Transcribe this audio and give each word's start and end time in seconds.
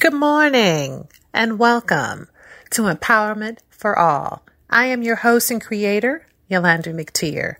Good 0.00 0.14
morning 0.14 1.08
and 1.34 1.58
welcome 1.58 2.30
to 2.70 2.84
Empowerment 2.84 3.58
for 3.68 3.98
All. 3.98 4.42
I 4.70 4.86
am 4.86 5.02
your 5.02 5.16
host 5.16 5.50
and 5.50 5.60
creator, 5.60 6.26
Yulander 6.50 6.94
McTier. 6.94 7.56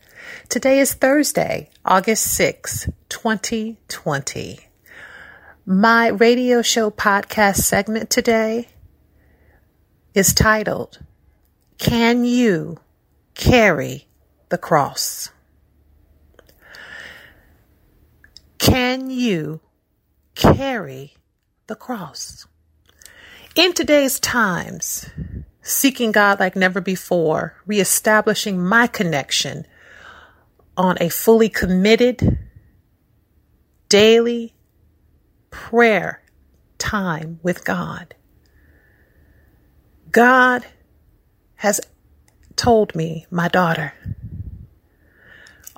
Today 0.48 0.78
is 0.78 0.94
Thursday, 0.94 1.68
August 1.84 2.34
6, 2.34 2.88
2020. 3.10 4.58
My 5.66 6.06
radio 6.08 6.62
show 6.62 6.90
podcast 6.90 7.56
segment 7.56 8.08
today 8.08 8.68
is 10.14 10.32
titled, 10.32 10.98
Can 11.76 12.24
You 12.24 12.78
Carry 13.34 14.08
the 14.48 14.56
Cross? 14.56 15.30
Can 18.56 19.10
you 19.10 19.60
carry 20.34 21.12
the 21.70 21.76
cross? 21.76 22.46
In 23.54 23.72
today's 23.72 24.20
times, 24.20 25.08
seeking 25.62 26.12
God 26.12 26.40
like 26.40 26.56
never 26.56 26.80
before, 26.80 27.54
reestablishing 27.64 28.62
my 28.62 28.86
connection 28.88 29.66
on 30.76 30.96
a 31.00 31.08
fully 31.08 31.48
committed 31.48 32.38
daily 33.88 34.52
prayer 35.50 36.22
time 36.78 37.38
with 37.42 37.64
God. 37.64 38.14
God 40.10 40.66
has 41.56 41.80
told 42.56 42.96
me, 42.96 43.26
my 43.30 43.46
daughter, 43.46 43.92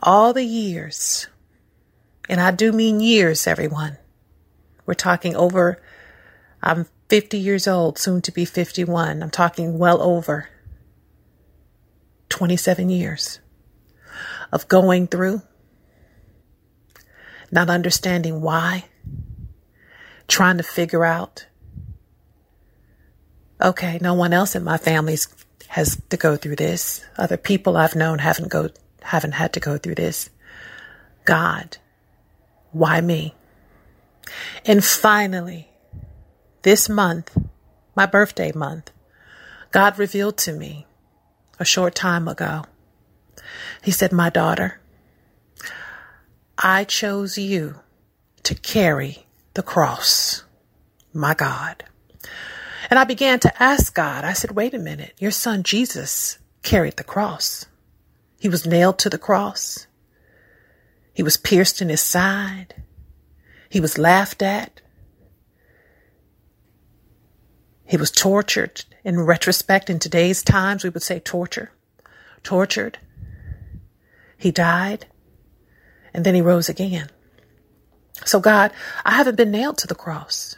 all 0.03 0.33
the 0.33 0.45
years, 0.45 1.27
and 2.31 2.41
I 2.41 2.51
do 2.51 2.73
mean 2.73 3.01
years, 3.01 3.47
everyone. 3.47 3.99
We're 4.87 4.95
talking 4.95 5.37
over, 5.37 5.81
I'm 6.63 6.87
50 7.09 7.39
years 7.39 7.69
old, 7.69 7.99
soon 7.99 8.23
to 8.23 8.33
be 8.33 8.45
51. 8.45 9.23
I'm 9.23 9.31
talking 9.31 9.79
well 9.79 10.03
over 10.03 10.49
27 12.29 12.89
years 12.89 13.41
of 14.51 14.67
going 14.69 15.07
through, 15.07 15.43
not 17.51 17.71
understanding 17.71 18.41
why, 18.41 18.87
trying 20.27 20.57
to 20.57 20.63
figure 20.63 21.05
out, 21.05 21.47
okay, 23.61 23.99
no 24.01 24.15
one 24.15 24.33
else 24.33 24.55
in 24.55 24.65
my 24.65 24.79
family 24.79 25.17
has 25.69 26.01
to 26.11 26.17
go 26.17 26.37
through 26.37 26.57
this. 26.57 27.05
Other 27.17 27.37
people 27.37 27.77
I've 27.77 27.95
known 27.95 28.19
haven't 28.19 28.49
go, 28.49 28.71
haven't 29.03 29.33
had 29.33 29.53
to 29.53 29.61
go 29.61 29.79
through 29.79 29.97
this. 29.97 30.31
God, 31.25 31.77
why 32.73 33.01
me? 33.01 33.35
And 34.65 34.85
finally, 34.85 35.69
this 36.63 36.89
month, 36.89 37.37
my 37.95 38.07
birthday 38.07 38.53
month, 38.53 38.91
God 39.71 39.99
revealed 39.99 40.37
to 40.39 40.53
me 40.53 40.87
a 41.59 41.65
short 41.65 41.95
time 41.95 42.29
ago. 42.29 42.65
He 43.83 43.91
said, 43.91 44.13
My 44.13 44.31
daughter, 44.31 44.81
I 46.59 46.85
chose 46.85 47.39
you 47.39 47.81
to 48.45 48.55
carry 48.55 49.27
the 49.55 49.63
cross, 49.63 50.45
my 51.13 51.35
God. 51.35 51.85
And 52.91 52.99
I 52.99 53.05
began 53.05 53.41
to 53.41 53.63
ask 53.63 53.95
God, 53.95 54.25
I 54.25 54.33
said, 54.33 54.51
wait 54.53 54.75
a 54.75 54.79
minute, 54.79 55.15
your 55.19 55.31
son 55.31 55.63
Jesus 55.63 56.39
carried 56.63 56.99
the 56.99 57.05
cross. 57.05 57.67
He 58.39 58.49
was 58.49 58.67
nailed 58.67 58.99
to 58.99 59.09
the 59.09 59.19
cross. 59.19 59.87
He 61.15 61.23
was 61.23 61.37
pierced 61.37 61.81
in 61.81 61.89
his 61.89 62.01
side. 62.01 62.82
He 63.73 63.81
was 63.81 63.97
laughed 63.97 64.43
at. 64.43 64.83
He 67.87 67.97
was 67.97 68.11
tortured. 68.11 68.85
In 69.03 69.19
retrospect, 69.19 69.89
in 69.89 69.99
today's 69.99 70.43
times, 70.43 70.85
we 70.85 70.91
would 70.91 71.03
say 71.03 71.21
torture. 71.21 71.73
Tortured. 72.43 72.99
He 74.37 74.51
died. 74.51 75.07
And 76.13 76.23
then 76.23 76.35
he 76.35 76.43
rose 76.43 76.69
again. 76.69 77.09
So, 78.27 78.41
God, 78.41 78.73
I 79.07 79.13
haven't 79.13 79.39
been 79.39 79.51
nailed 79.51 79.79
to 79.79 79.87
the 79.87 79.95
cross. 79.95 80.57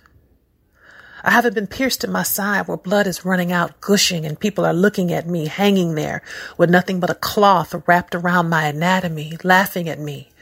I 1.22 1.30
haven't 1.30 1.54
been 1.54 1.68
pierced 1.68 2.02
in 2.02 2.10
my 2.10 2.24
side 2.24 2.66
where 2.66 2.76
blood 2.76 3.06
is 3.06 3.24
running 3.24 3.52
out, 3.52 3.80
gushing, 3.80 4.26
and 4.26 4.40
people 4.40 4.66
are 4.66 4.74
looking 4.74 5.12
at 5.12 5.28
me 5.28 5.46
hanging 5.46 5.94
there 5.94 6.20
with 6.58 6.68
nothing 6.68 6.98
but 6.98 7.10
a 7.10 7.14
cloth 7.14 7.80
wrapped 7.86 8.16
around 8.16 8.48
my 8.48 8.66
anatomy, 8.66 9.38
laughing 9.44 9.88
at 9.88 10.00
me. 10.00 10.32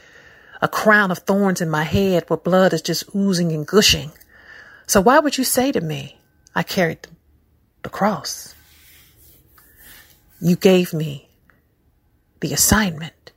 A 0.63 0.69
crown 0.69 1.11
of 1.11 1.19
thorns 1.19 1.59
in 1.59 1.69
my 1.69 1.83
head 1.83 2.23
where 2.29 2.37
blood 2.37 2.71
is 2.71 2.81
just 2.81 3.13
oozing 3.13 3.51
and 3.51 3.67
gushing. 3.67 4.13
So 4.87 5.01
why 5.01 5.19
would 5.19 5.37
you 5.37 5.43
say 5.43 5.73
to 5.73 5.81
me, 5.81 6.17
I 6.55 6.63
carried 6.63 7.05
the 7.81 7.89
cross. 7.89 8.55
You 10.39 10.55
gave 10.55 10.93
me 10.93 11.27
the 12.39 12.53
assignment 12.53 13.33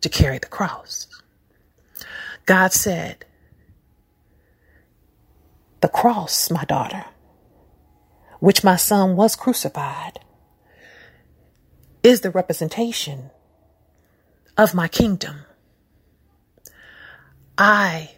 to 0.00 0.08
carry 0.08 0.38
the 0.38 0.46
cross. 0.46 1.08
God 2.46 2.72
said, 2.72 3.24
The 5.80 5.88
cross, 5.88 6.52
my 6.52 6.64
daughter, 6.64 7.04
which 8.38 8.62
my 8.62 8.76
son 8.76 9.16
was 9.16 9.34
crucified, 9.34 10.20
is 12.04 12.20
the 12.20 12.30
representation 12.30 13.30
of 14.56 14.72
my 14.72 14.86
kingdom. 14.86 15.46
I 17.56 18.12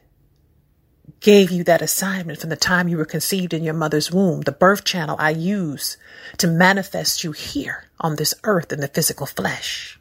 gave 1.21 1.51
you 1.51 1.65
that 1.65 1.83
assignment 1.83 2.41
from 2.41 2.51
the 2.51 2.57
time 2.57 2.89
you 2.89 2.97
were 2.97 3.05
conceived 3.05 3.55
in 3.55 3.63
your 3.63 3.75
mother's 3.75 4.11
womb, 4.11 4.41
the 4.43 4.53
birth 4.53 4.85
channel 4.85 5.17
I 5.19 5.31
use 5.31 5.97
to 6.39 6.49
manifest 6.49 7.23
you 7.23 7.33
here 7.33 7.85
on 8.01 8.17
this 8.17 8.35
earth 8.45 8.73
in 8.73 8.81
the 8.81 8.89
physical 8.89 9.27
flesh. 9.27 10.01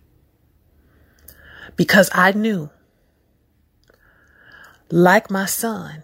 Because 1.75 2.09
I 2.13 2.31
knew, 2.31 2.69
like 4.89 5.29
my 5.29 5.45
son, 5.45 6.03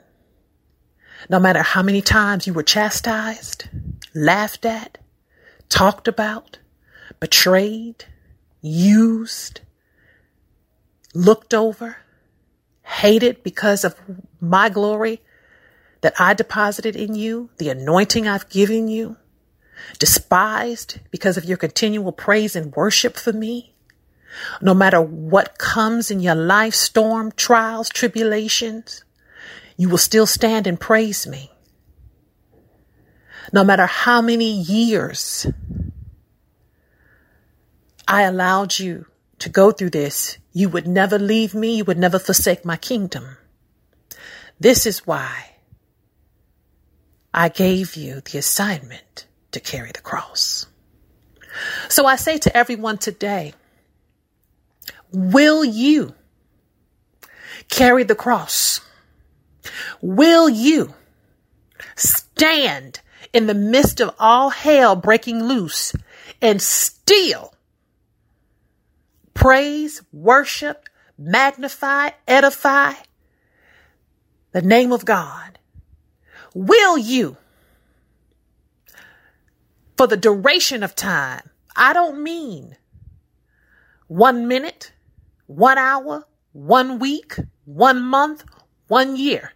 no 1.30 1.40
matter 1.40 1.62
how 1.64 1.82
many 1.82 2.02
times 2.02 2.46
you 2.46 2.54
were 2.54 2.64
chastised, 2.64 3.68
laughed 4.14 4.66
at, 4.66 5.00
talked 5.68 6.08
about, 6.08 6.60
betrayed, 7.20 8.06
used, 8.62 9.62
looked 11.14 11.54
over, 11.54 11.98
hated 12.88 13.44
because 13.44 13.84
of 13.84 13.96
my 14.40 14.70
glory 14.70 15.22
that 16.02 16.14
I 16.20 16.34
deposited 16.34 16.96
in 16.96 17.16
you, 17.16 17.50
the 17.58 17.70
anointing 17.70 18.28
I've 18.28 18.50
given 18.50 18.88
you, 18.88 19.18
despised 20.00 21.00
because 21.12 21.38
of 21.38 21.46
your 21.46 21.58
continual 21.58 22.12
praise 22.12 22.56
and 22.56 22.74
worship 22.76 23.18
for 23.18 23.34
me. 23.34 23.74
No 24.62 24.74
matter 24.74 25.02
what 25.02 25.58
comes 25.58 26.12
in 26.12 26.20
your 26.22 26.36
life, 26.36 26.74
storm, 26.74 27.32
trials, 27.34 27.90
tribulations, 27.90 29.04
you 29.76 29.90
will 29.90 29.98
still 29.98 30.26
stand 30.26 30.66
and 30.66 30.80
praise 30.80 31.28
me. 31.28 31.52
No 33.52 33.64
matter 33.64 33.86
how 33.86 34.22
many 34.22 34.52
years 34.52 35.48
I 38.08 38.24
allowed 38.24 38.80
you 38.80 39.08
to 39.40 39.50
go 39.50 39.72
through 39.72 39.92
this, 39.92 40.38
you 40.54 40.70
would 40.70 40.88
never 40.88 41.20
leave 41.20 41.54
me. 41.54 41.78
You 41.78 41.86
would 41.86 41.98
never 41.98 42.20
forsake 42.20 42.66
my 42.66 42.78
kingdom. 42.78 43.38
This 44.60 44.86
is 44.86 45.06
why 45.06 45.52
I 47.34 47.50
gave 47.50 47.96
you 47.96 48.22
the 48.22 48.40
assignment 48.40 49.28
to 49.52 49.60
carry 49.60 49.92
the 49.92 50.02
cross. 50.02 50.66
So 51.90 52.06
I 52.06 52.16
say 52.16 52.38
to 52.40 52.58
everyone 52.58 52.98
today, 52.98 53.54
will 55.12 55.64
you 55.64 56.16
carry 57.70 58.04
the 58.04 58.16
cross? 58.16 58.82
Will 60.02 60.50
you 60.50 60.94
stand 61.96 63.02
in 63.34 63.48
the 63.48 63.54
midst 63.54 64.00
of 64.00 64.16
all 64.20 64.50
hell 64.50 64.96
breaking 64.96 65.44
loose 65.44 65.94
and 66.42 66.62
still 66.62 67.54
praise, 69.38 70.02
worship, 70.12 70.90
magnify, 71.16 72.10
edify 72.28 72.92
the 74.52 74.64
name 74.64 74.92
of 74.92 75.06
God, 75.06 75.60
will 76.56 76.98
you, 76.98 77.38
for 79.96 80.08
the 80.08 80.18
duration 80.18 80.82
of 80.82 80.96
time, 80.96 81.52
I 81.76 81.94
don't 81.94 82.24
mean 82.24 82.78
one 84.08 84.48
minute, 84.48 84.92
one 85.46 85.78
hour, 85.78 86.26
one 86.54 86.98
week, 86.98 87.36
one 87.66 88.02
month, 88.02 88.44
one 88.88 89.16
year. 89.16 89.54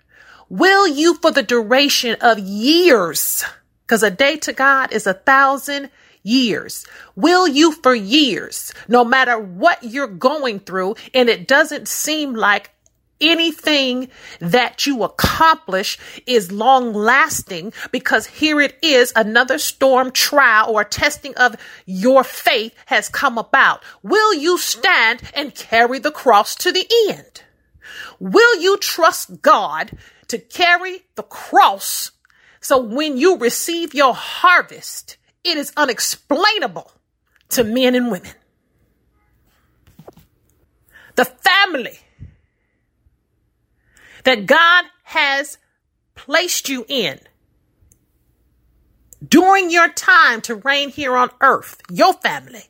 Will 0.47 0.87
you 0.87 1.15
for 1.15 1.31
the 1.31 1.41
duration 1.41 2.17
of 2.21 2.37
years? 2.37 3.43
Because 3.81 4.03
a 4.03 4.11
day 4.11 4.37
to 4.37 4.53
God 4.53 4.93
is 4.93 5.07
a 5.07 5.15
thousand 5.15 5.89
years? 6.23 6.85
Will 7.15 7.47
you 7.47 7.71
for 7.71 7.95
years, 7.95 8.73
no 8.87 9.03
matter 9.03 9.37
what 9.37 9.83
you're 9.83 10.07
going 10.07 10.59
through, 10.59 10.95
and 11.13 11.29
it 11.29 11.47
doesn't 11.47 11.87
seem 11.87 12.33
like 12.33 12.71
anything 13.19 14.09
that 14.39 14.87
you 14.87 15.03
accomplish 15.03 15.97
is 16.25 16.51
long 16.51 16.93
lasting 16.93 17.71
because 17.91 18.25
here 18.25 18.59
it 18.59 18.77
is 18.81 19.13
another 19.15 19.59
storm 19.59 20.11
trial 20.11 20.71
or 20.75 20.83
testing 20.83 21.35
of 21.35 21.55
your 21.85 22.23
faith 22.23 22.73
has 22.87 23.09
come 23.09 23.37
about. 23.37 23.83
Will 24.01 24.33
you 24.33 24.57
stand 24.57 25.21
and 25.35 25.53
carry 25.53 25.99
the 25.99 26.11
cross 26.11 26.55
to 26.55 26.71
the 26.71 26.87
end? 27.09 27.43
Will 28.19 28.59
you 28.59 28.77
trust 28.77 29.41
God 29.41 29.91
to 30.27 30.39
carry 30.39 31.03
the 31.15 31.23
cross 31.23 32.11
so 32.61 32.79
when 32.79 33.17
you 33.17 33.37
receive 33.37 33.95
your 33.95 34.13
harvest, 34.13 35.17
it 35.43 35.57
is 35.57 35.71
unexplainable 35.75 36.91
to 37.49 37.63
men 37.63 37.95
and 37.95 38.11
women? 38.11 38.31
The 41.15 41.25
family 41.25 41.99
that 44.23 44.45
God 44.45 44.85
has 45.03 45.57
placed 46.15 46.69
you 46.69 46.85
in 46.87 47.19
during 49.27 49.69
your 49.69 49.89
time 49.89 50.41
to 50.41 50.55
reign 50.55 50.89
here 50.89 51.15
on 51.15 51.29
earth, 51.41 51.81
your 51.91 52.13
family, 52.13 52.63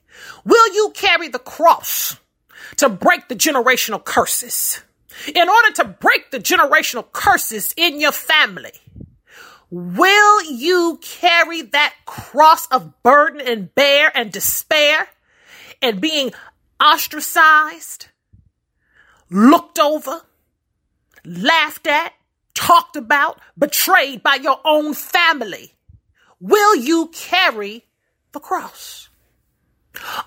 will 0.44 0.74
you 0.74 0.92
carry 0.94 1.30
the 1.30 1.40
cross 1.40 2.18
to 2.78 2.90
break 2.90 3.28
the 3.28 3.36
generational 3.36 4.04
curses? 4.04 4.82
In 5.34 5.50
order 5.50 5.72
to 5.74 5.86
break 5.86 6.32
the 6.32 6.40
generational 6.40 7.10
curses 7.12 7.74
in 7.78 8.00
your 8.00 8.12
family, 8.12 8.74
will 9.72 10.44
you 10.44 11.00
carry 11.02 11.62
that 11.62 11.96
cross 12.06 12.68
of 12.68 13.02
burden 13.02 13.42
and 13.42 13.74
bear 13.74 14.12
and 14.14 14.32
despair 14.32 15.08
and 15.82 16.02
being 16.02 16.34
ostracized, 16.80 18.08
looked 19.30 19.80
over, 19.80 20.22
laughed 21.24 21.88
at, 21.88 22.14
talked 22.54 22.98
about, 22.98 23.40
betrayed 23.58 24.22
by 24.22 24.36
your 24.36 24.60
own 24.66 24.94
family? 24.94 25.74
Will 26.40 26.76
you 26.76 27.08
carry 27.14 27.86
the 28.34 28.40
cross? 28.40 29.10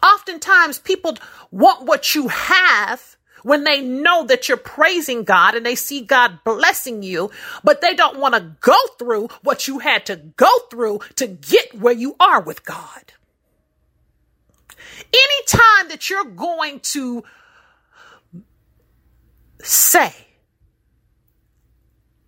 Oftentimes 0.02 0.78
people 0.78 1.16
want 1.50 1.86
what 1.86 2.14
you 2.14 2.28
have 2.28 3.16
when 3.44 3.62
they 3.62 3.80
know 3.80 4.26
that 4.26 4.48
you're 4.48 4.56
praising 4.56 5.22
God 5.22 5.54
and 5.54 5.64
they 5.64 5.76
see 5.76 6.00
God 6.00 6.40
blessing 6.44 7.04
you, 7.04 7.30
but 7.62 7.80
they 7.80 7.94
don't 7.94 8.18
want 8.18 8.34
to 8.34 8.56
go 8.60 8.76
through 8.98 9.28
what 9.42 9.68
you 9.68 9.78
had 9.78 10.06
to 10.06 10.16
go 10.16 10.50
through 10.70 11.00
to 11.16 11.28
get 11.28 11.78
where 11.78 11.94
you 11.94 12.16
are 12.18 12.40
with 12.40 12.64
God. 12.64 13.12
Anytime 15.12 15.88
that 15.90 16.10
you're 16.10 16.24
going 16.24 16.80
to 16.80 17.22
say, 19.62 20.12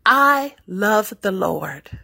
I 0.05 0.55
love 0.67 1.13
the 1.23 1.33
Lord. 1.33 1.99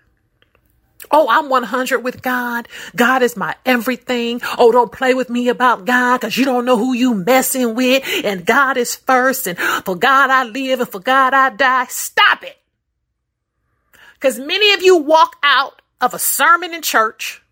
Oh, 1.10 1.26
I'm 1.28 1.49
100 1.49 2.00
with 2.00 2.22
God. 2.22 2.69
God 2.94 3.22
is 3.22 3.37
my 3.37 3.54
everything. 3.66 4.40
Oh, 4.58 4.72
don't 4.72 4.93
play 4.93 5.14
with 5.14 5.28
me 5.28 5.49
about 5.49 5.84
God 5.84 6.20
because 6.20 6.37
you 6.37 6.44
don't 6.44 6.64
know 6.64 6.78
who 6.78 6.93
you 6.94 7.14
messing 7.14 7.75
with. 7.75 8.04
And 8.25 8.46
God 8.46 8.76
is 8.76 8.94
first. 8.94 9.46
And 9.46 9.58
for 9.58 9.96
God 9.96 10.31
I 10.31 10.44
live 10.44 10.81
and 10.81 10.88
for 10.88 11.00
God 11.00 11.34
I 11.34 11.50
die. 11.50 11.87
Stop 11.87 12.44
it. 12.44 12.56
Because 14.14 14.38
many 14.38 14.72
of 14.72 14.82
you 14.82 14.99
walk 14.99 15.37
out 15.43 15.82
of 16.00 16.14
a 16.14 16.19
sermon 16.19 16.72
in 16.72 16.82
church, 16.82 17.43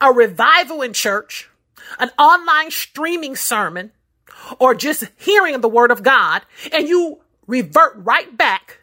a 0.00 0.12
revival 0.12 0.82
in 0.82 0.92
church, 0.92 1.48
an 1.98 2.10
online 2.18 2.70
streaming 2.70 3.36
sermon, 3.36 3.92
or 4.58 4.74
just 4.74 5.04
hearing 5.16 5.60
the 5.60 5.68
word 5.68 5.90
of 5.90 6.02
God, 6.02 6.42
and 6.72 6.88
you 6.88 7.20
revert 7.46 7.92
right 7.96 8.36
back 8.36 8.79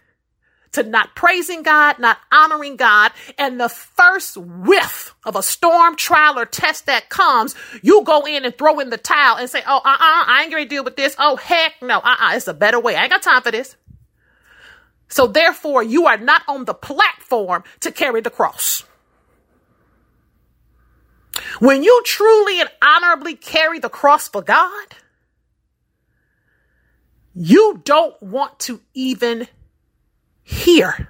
to 0.74 0.84
not 0.84 1.16
praising 1.16 1.64
God, 1.64 2.00
not 2.00 2.18
honoring 2.32 2.78
God. 2.78 3.12
And 3.38 3.60
the 3.60 3.70
first 3.70 4.38
whiff 4.38 5.16
of 5.26 5.36
a 5.36 5.44
storm, 5.44 5.96
trial, 5.96 6.40
or 6.40 6.46
test 6.46 6.86
that 6.88 7.10
comes, 7.10 7.56
you 7.82 8.04
go 8.04 8.26
in 8.26 8.46
and 8.46 8.58
throw 8.58 8.80
in 8.80 8.90
the 8.90 8.98
towel 8.98 9.38
and 9.38 9.50
say, 9.50 9.62
Oh, 9.68 9.78
uh 9.78 9.90
uh 9.90 10.26
I 10.28 10.42
ain't 10.44 10.52
gonna 10.52 10.66
deal 10.66 10.84
with 10.84 10.96
this. 10.96 11.16
Oh, 11.20 11.36
heck 11.38 11.74
no. 11.82 12.00
Uh 12.00 12.16
uh 12.20 12.32
it's 12.36 12.48
a 12.48 12.54
better 12.54 12.80
way. 12.80 12.96
I 12.96 13.04
ain't 13.04 13.12
got 13.12 13.22
time 13.24 13.42
for 13.42 13.52
this. 13.52 13.76
So 15.10 15.28
therefore, 15.28 15.84
you 15.84 16.08
are 16.08 16.18
not 16.18 16.44
on 16.48 16.66
the 16.66 16.74
platform 16.74 17.64
to 17.82 17.92
carry 17.92 18.22
the 18.22 18.30
cross. 18.30 18.84
When 21.60 21.84
you 21.84 22.02
truly 22.06 22.62
and 22.62 22.70
honorably 22.82 23.36
carry 23.36 23.80
the 23.80 23.90
cross 23.90 24.28
for 24.28 24.42
God, 24.42 24.88
you 27.36 27.82
don't 27.84 28.22
want 28.22 28.60
to 28.62 28.82
even 28.94 29.48
hear 30.48 31.10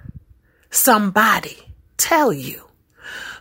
somebody 0.68 1.56
tell 1.96 2.32
you 2.32 2.64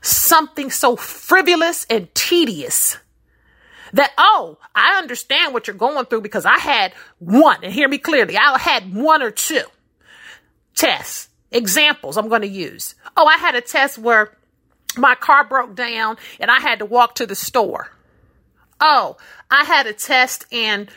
something 0.01 0.69
so 0.69 0.95
frivolous 0.95 1.87
and 1.89 2.13
tedious 2.13 2.97
that, 3.93 4.13
oh, 4.17 4.59
I 4.75 4.99
understand 4.99 5.53
what 5.53 5.65
you're 5.65 5.75
going 5.75 6.05
through 6.05 6.21
because 6.21 6.45
I 6.45 6.59
had 6.59 6.93
one, 7.17 7.63
and 7.63 7.73
hear 7.73 7.87
me 7.87 7.97
clearly, 7.97 8.37
I 8.37 8.59
had 8.59 8.93
one 8.93 9.23
or 9.23 9.31
two 9.31 9.63
tests, 10.75 11.29
examples 11.51 12.15
I'm 12.15 12.29
going 12.29 12.41
to 12.41 12.47
use. 12.47 12.93
Oh, 13.15 13.25
I 13.25 13.37
had 13.37 13.55
a 13.55 13.61
test 13.61 13.97
where 13.97 14.37
my 14.97 15.15
car 15.15 15.45
broke 15.45 15.75
down 15.75 16.17
and 16.39 16.51
I 16.51 16.59
had 16.59 16.79
to 16.79 16.85
walk 16.85 17.15
to 17.15 17.25
the 17.25 17.35
store. 17.35 17.89
Oh, 18.79 19.17
I 19.49 19.63
had 19.63 19.87
a 19.87 19.93
test 19.93 20.45
and, 20.51 20.91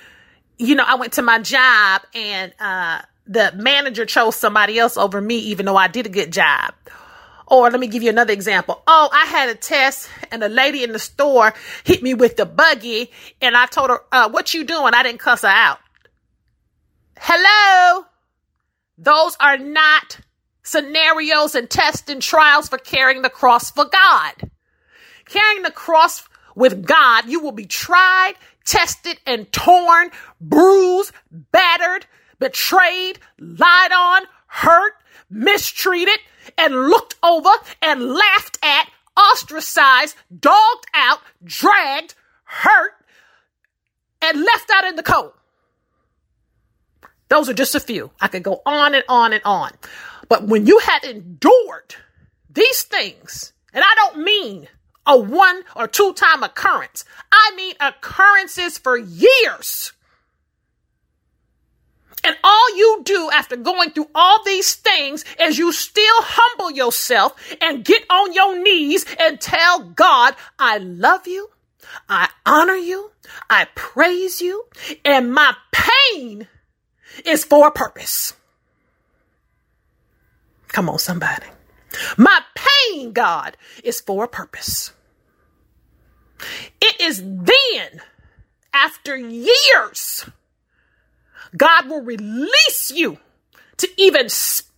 you 0.59 0.75
know, 0.75 0.85
I 0.87 0.97
went 0.97 1.15
to 1.15 1.23
my 1.23 1.39
job 1.39 2.03
and, 2.15 2.53
uh, 2.61 3.03
the 3.27 3.53
manager 3.55 4.07
chose 4.07 4.37
somebody 4.37 4.79
else 4.79 4.97
over 4.97 5.21
me, 5.21 5.37
even 5.37 5.67
though 5.67 5.77
I 5.77 5.89
did 5.89 6.07
a 6.07 6.11
good 6.11 6.33
job. 6.33 6.75
Or 7.47 7.69
let 7.71 7.81
me 7.81 7.89
give 7.89 8.03
you 8.03 8.11
another 8.11 8.33
example. 8.33 8.81
Oh, 8.87 9.09
I 9.13 9.27
had 9.27 9.49
a 9.49 9.57
test 9.57 10.09
and 10.31 10.43
a 10.43 10.49
lady 10.49 10.85
in 10.85 10.93
the 10.93 11.01
store 11.01 11.53
hit 11.83 12.03
me 12.03 12.15
with 12.15 12.37
the 12.37 12.47
buggy 12.47 13.11
and 13.43 13.57
I 13.57 13.67
told 13.67 13.91
her, 13.91 14.01
uh, 14.13 14.31
what 14.31 14.55
you 14.55 14.63
doing? 14.65 14.95
I 14.95 15.03
didn't 15.03 15.19
cuss 15.19 15.43
her 15.43 15.49
out. 15.49 15.81
Hello. 17.19 18.05
Those 18.97 19.37
are 19.41 19.59
not 19.59 20.21
scenarios 20.63 21.57
and 21.57 21.69
tests 21.69 22.09
and 22.09 22.23
trials 22.23 22.69
for 22.69 22.79
carrying 22.79 23.23
the 23.23 23.31
cross 23.31 23.71
for 23.73 23.85
God. 23.85 24.51
Carrying 25.27 25.63
the 25.63 25.73
cross 25.73 26.29
with 26.55 26.85
God, 26.85 27.29
you 27.29 27.41
will 27.41 27.53
be 27.53 27.67
tried, 27.67 28.35
tested, 28.65 29.19
and 29.27 29.51
torn, 29.53 30.11
bruised, 30.41 31.13
battered, 31.31 32.07
betrayed, 32.41 33.21
lied 33.39 33.93
on, 33.93 34.23
hurt, 34.49 34.95
mistreated, 35.31 36.19
and 36.59 36.75
looked 36.89 37.15
over 37.23 37.51
and 37.81 38.13
laughed 38.13 38.59
at, 38.65 38.91
ostracized, 39.17 40.17
dogged 40.37 40.87
out, 40.95 41.21
dragged, 41.45 42.15
hurt, 42.45 42.93
and 44.21 44.43
left 44.43 44.71
out 44.73 44.85
in 44.85 44.97
the 44.97 45.03
cold. 45.03 45.33
Those 47.29 47.49
are 47.49 47.55
just 47.55 47.77
a 47.77 47.81
few. 47.81 48.11
I 48.21 48.27
could 48.27 48.43
go 48.43 48.61
on 48.67 48.95
and 48.95 49.05
on 49.09 49.33
and 49.33 49.43
on. 49.45 49.71
But 50.29 50.45
when 50.45 50.67
you 50.67 50.81
had 50.81 51.05
endured 51.05 51.95
these 52.49 52.83
things, 52.83 53.53
and 53.73 53.85
I 53.87 53.95
don't 53.97 54.25
mean 54.25 54.69
a 55.07 55.17
one 55.17 55.63
or 55.77 55.87
two 55.87 56.13
time 56.15 56.43
occurrence, 56.43 57.05
I 57.31 57.53
mean 57.55 57.75
occurrences 57.81 58.79
for 58.79 58.97
years 58.97 59.93
and 62.25 62.37
all 62.43 62.77
you 62.77 63.03
do 63.05 63.31
after 63.33 63.57
going 63.57 63.91
through 63.91 64.09
all 64.15 64.43
these 64.45 64.75
things 64.75 65.25
is 65.41 65.59
you 65.59 65.73
still 65.73 66.23
humble 66.23 66.71
yourself 66.71 67.35
and 67.61 67.85
get 67.85 68.05
on 68.11 68.33
your 68.33 68.63
knees 68.63 69.05
and 69.19 69.41
tell 69.41 69.81
God, 69.81 70.35
I 70.59 70.79
love 70.79 71.27
you. 71.27 71.51
I 72.09 72.29
honor 72.47 72.75
you. 72.75 73.11
I 73.49 73.67
praise 73.75 74.41
you. 74.41 74.67
And 75.05 75.33
my 75.33 75.55
pain 75.73 76.49
is 77.25 77.45
for 77.45 77.69
a 77.69 77.73
purpose. 77.73 78.35
Come 80.69 80.89
on, 80.89 80.99
somebody. 80.99 81.47
My 82.17 82.41
pain, 82.55 83.13
God, 83.13 83.57
is 83.83 84.01
for 84.01 84.25
a 84.25 84.29
purpose. 84.29 84.93
It 86.81 87.01
is 87.01 87.23
then, 87.25 88.01
after 88.73 89.17
years, 89.17 90.27
God 91.57 91.89
will 91.89 92.03
release 92.03 92.91
you 92.91 93.19
to 93.79 93.89
even 93.97 94.29
speak 94.29 94.71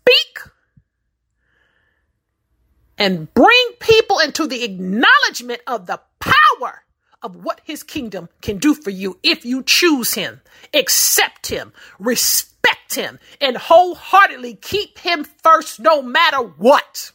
and 2.98 3.32
bring 3.34 3.68
people 3.80 4.18
into 4.20 4.46
the 4.46 4.64
acknowledgement 4.64 5.60
of 5.66 5.86
the 5.86 6.00
power 6.20 6.82
of 7.22 7.36
what 7.36 7.60
his 7.64 7.82
kingdom 7.82 8.28
can 8.40 8.58
do 8.58 8.74
for 8.74 8.90
you 8.90 9.18
if 9.22 9.44
you 9.44 9.62
choose 9.62 10.14
him, 10.14 10.40
accept 10.74 11.48
him, 11.48 11.72
respect 11.98 12.94
him, 12.94 13.18
and 13.40 13.56
wholeheartedly 13.56 14.54
keep 14.54 14.98
him 14.98 15.24
first 15.24 15.80
no 15.80 16.02
matter 16.02 16.38
what. 16.38 17.12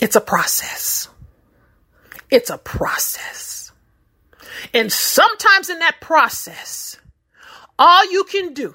It's 0.00 0.16
a 0.16 0.20
process. 0.20 1.08
It's 2.30 2.50
a 2.50 2.58
process. 2.58 3.69
And 4.74 4.92
sometimes 4.92 5.70
in 5.70 5.78
that 5.80 6.00
process, 6.00 6.98
All 7.80 8.12
you 8.12 8.24
can 8.24 8.52
do, 8.52 8.74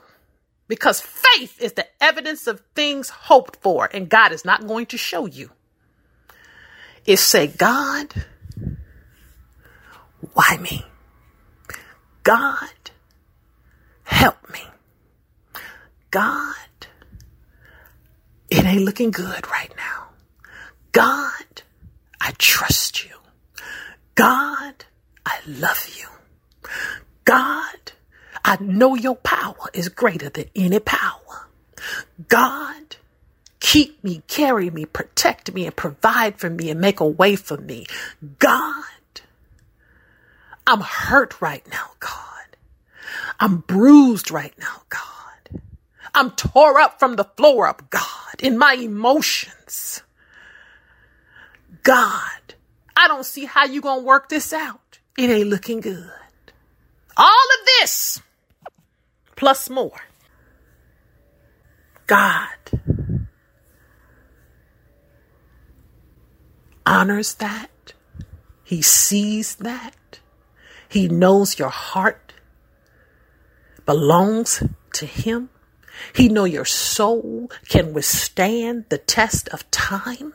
because 0.68 1.00
faith 1.00 1.62
is 1.62 1.74
the 1.74 1.86
evidence 2.04 2.48
of 2.48 2.62
things 2.74 3.10
hoped 3.10 3.58
for, 3.58 3.88
and 3.94 4.10
God 4.10 4.32
is 4.32 4.44
not 4.44 4.66
going 4.66 4.88
to 4.88 4.98
show 4.98 5.28
you, 5.28 5.52
is 7.06 7.20
say, 7.20 7.46
God, 7.46 8.26
why 10.34 10.58
me? 10.58 10.84
God, 12.24 12.74
help 14.06 14.52
me. 14.52 14.64
God, 16.10 16.56
it 18.50 18.66
ain't 18.66 18.86
looking 18.86 19.12
good 19.12 19.48
right 19.52 19.72
now. 19.78 20.08
God, 20.94 21.62
I 22.20 22.32
trust 22.40 23.06
you. 23.06 23.16
God, 24.16 24.86
I 25.26 25.40
love 25.48 25.88
you. 25.98 26.08
God, 27.24 27.92
I 28.44 28.58
know 28.62 28.96
your 28.96 29.16
power 29.16 29.70
is 29.74 29.90
greater 29.90 30.30
than 30.30 30.46
any 30.56 30.80
power. 30.80 31.48
God, 32.28 32.98
keep 33.60 34.04
me, 34.04 34.22
carry 34.28 34.70
me, 34.70 34.86
protect 34.86 35.54
me, 35.54 35.66
and 35.66 35.76
provide 35.76 36.38
for 36.38 36.50
me 36.50 36.70
and 36.70 36.80
make 36.80 37.00
a 37.00 37.08
way 37.08 37.36
for 37.36 37.58
me. 37.58 37.86
God, 38.40 38.84
I'm 40.68 40.82
hurt 40.82 41.42
right 41.42 41.66
now, 41.72 41.92
God. 42.00 42.22
I'm 43.40 43.58
bruised 43.58 44.32
right 44.32 44.54
now, 44.60 44.84
God. 44.90 45.62
I'm 46.14 46.32
tore 46.32 46.80
up 46.80 47.00
from 47.00 47.16
the 47.18 47.26
floor 47.26 47.68
up, 47.68 47.90
God, 47.90 48.40
in 48.40 48.58
my 48.58 48.74
emotions. 48.74 50.02
God, 51.84 52.54
I 52.96 53.08
don't 53.08 53.26
see 53.26 53.46
how 53.46 53.66
you're 53.66 53.82
gonna 53.82 54.02
work 54.02 54.30
this 54.30 54.54
out. 54.54 54.80
It 55.18 55.30
ain't 55.30 55.50
looking 55.50 55.80
good. 55.80 56.10
All 57.18 57.28
of 57.28 57.66
this, 57.66 58.22
plus 59.36 59.70
more. 59.70 60.02
God 62.08 62.50
honors 66.86 67.36
that. 67.36 67.94
He 68.64 68.82
sees 68.82 69.56
that. 69.56 70.20
He 70.88 71.08
knows 71.08 71.60
your 71.60 71.70
heart 71.70 72.34
belongs 73.86 74.64
to 74.94 75.06
him. 75.06 75.50
He 76.14 76.30
know 76.30 76.46
your 76.46 76.66
soul 76.66 77.52
can 77.70 77.94
withstand 77.94 78.86
the 78.90 78.98
test 78.98 79.48
of 79.50 79.70
time. 79.72 80.34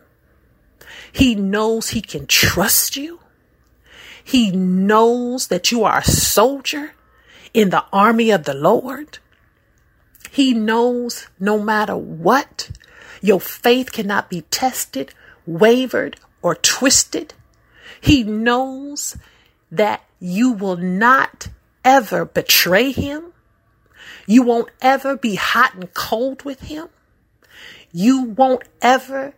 He 1.13 1.35
knows 1.35 1.91
he 1.91 2.01
can 2.01 2.27
trust 2.27 2.97
you. 2.97 3.21
He 4.31 4.53
knows 4.53 5.49
that 5.49 5.73
you 5.73 5.83
are 5.83 5.99
a 5.99 6.05
soldier 6.05 6.93
in 7.53 7.71
the 7.71 7.85
army 7.93 8.31
of 8.31 8.45
the 8.45 8.55
Lord. 8.55 9.19
He 10.31 10.55
knows 10.55 11.27
no 11.41 11.59
matter 11.59 11.97
what, 11.97 12.71
your 13.21 13.41
faith 13.41 13.91
cannot 13.91 14.31
be 14.31 14.43
tested, 14.43 15.13
wavered, 15.47 16.15
or 16.43 16.55
twisted. 16.55 17.35
He 18.01 18.23
knows 18.23 19.17
that 19.73 20.05
you 20.21 20.53
will 20.53 20.77
not 20.77 21.49
ever 21.85 22.25
betray 22.25 22.93
him. 22.93 23.33
You 24.29 24.45
won't 24.45 24.71
ever 24.81 25.17
be 25.17 25.35
hot 25.35 25.75
and 25.75 25.93
cold 25.93 26.45
with 26.45 26.61
him. 26.61 26.89
You 27.91 28.23
won't 28.23 28.63
ever 28.81 29.35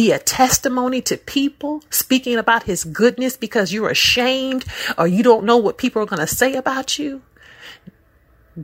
be 0.00 0.12
a 0.12 0.18
testimony 0.18 1.02
to 1.02 1.14
people 1.14 1.82
speaking 1.90 2.38
about 2.38 2.62
his 2.62 2.84
goodness 2.84 3.36
because 3.36 3.70
you're 3.70 3.90
ashamed 3.90 4.64
or 4.96 5.06
you 5.06 5.22
don't 5.22 5.44
know 5.44 5.58
what 5.58 5.76
people 5.76 6.00
are 6.00 6.06
going 6.06 6.26
to 6.26 6.26
say 6.26 6.54
about 6.54 6.98
you. 6.98 7.20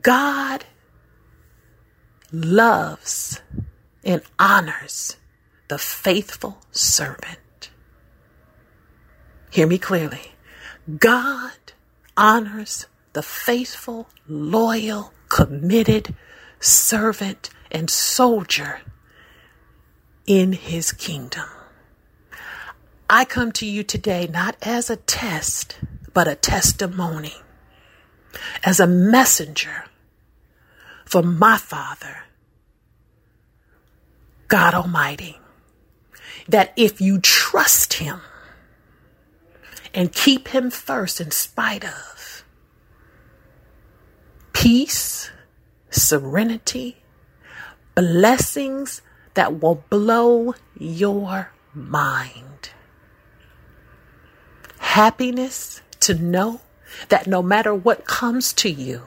God 0.01 0.65
loves 2.33 3.43
and 4.03 4.23
honors 4.39 5.19
the 5.69 5.77
faithful 5.77 6.63
servant. 6.71 7.69
Hear 9.51 9.67
me 9.67 9.77
clearly. 9.77 10.33
God 10.99 11.53
honors 12.17 12.87
the 13.13 13.23
faithful, 13.23 14.09
loyal, 14.27 15.13
committed 15.29 16.15
servant 16.61 17.51
and 17.71 17.91
soldier 17.91 18.81
in 20.27 20.53
his 20.53 20.93
kingdom. 20.93 21.49
I 23.09 23.25
come 23.25 23.53
to 23.53 23.67
you 23.67 23.85
today 23.85 24.27
not 24.27 24.57
as 24.63 24.91
a 24.91 24.97
test, 24.97 25.79
but 26.13 26.27
a 26.27 26.35
testimony, 26.35 27.35
as 28.65 28.81
a 28.81 28.87
messenger 28.87 29.85
for 31.05 31.23
my 31.23 31.57
Father, 31.57 32.25
God 34.49 34.75
Almighty, 34.75 35.39
that 36.49 36.73
if 36.77 37.01
you 37.01 37.19
trust 37.21 37.95
Him 37.95 38.21
and 39.95 40.13
keep 40.13 40.49
Him 40.49 40.71
first 40.71 41.21
in 41.21 41.31
spite 41.31 41.85
of 41.85 42.45
peace, 44.53 45.31
serenity, 45.91 47.03
blessings 47.95 49.01
that 49.37 49.61
will 49.61 49.85
blow 49.91 50.55
your 50.79 51.51
mind. 51.75 52.71
Happiness 54.79 55.83
to 56.01 56.15
know 56.15 56.61
that 57.09 57.27
no 57.27 57.43
matter 57.43 57.75
what 57.75 58.07
comes 58.07 58.53
to 58.55 58.71
you, 58.71 59.03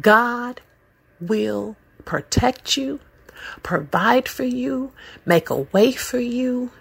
God 0.00 0.60
will 1.20 1.76
protect 2.04 2.76
you, 2.76 2.98
provide 3.62 4.28
for 4.28 4.44
you, 4.44 4.92
make 5.24 5.50
a 5.50 5.62
way 5.62 5.92
for 5.92 6.18
you. 6.18 6.72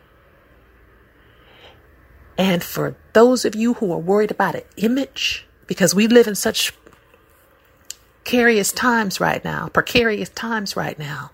And 2.39 2.63
for 2.63 2.95
those 3.13 3.45
of 3.45 3.55
you 3.55 3.75
who 3.75 3.91
are 3.91 3.99
worried 3.99 4.31
about 4.31 4.55
an 4.55 4.63
image, 4.77 5.45
because 5.67 5.93
we 5.93 6.07
live 6.07 6.27
in 6.27 6.35
such 6.35 6.73
precarious 8.23 8.71
times 8.71 9.19
right 9.19 9.43
now, 9.45 9.67
precarious 9.67 10.29
times 10.29 10.75
right 10.75 10.97
now, 10.97 11.31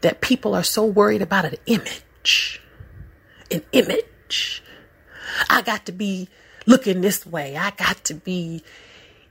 that 0.00 0.20
people 0.20 0.54
are 0.54 0.62
so 0.62 0.84
worried 0.84 1.22
about 1.22 1.44
an 1.44 1.56
image. 1.66 2.60
An 3.50 3.62
image. 3.72 4.62
I 5.48 5.62
got 5.62 5.86
to 5.86 5.92
be 5.92 6.28
looking 6.66 7.00
this 7.00 7.26
way. 7.26 7.56
I 7.56 7.70
got 7.70 8.04
to 8.04 8.14
be, 8.14 8.62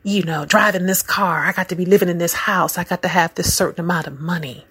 you 0.03 0.23
know, 0.23 0.45
driving 0.45 0.85
this 0.85 1.01
car. 1.01 1.45
I 1.45 1.51
got 1.51 1.69
to 1.69 1.75
be 1.75 1.85
living 1.85 2.09
in 2.09 2.17
this 2.17 2.33
house. 2.33 2.77
I 2.77 2.83
got 2.83 3.01
to 3.01 3.07
have 3.07 3.35
this 3.35 3.53
certain 3.53 3.83
amount 3.83 4.07
of 4.07 4.19
money. 4.19 4.65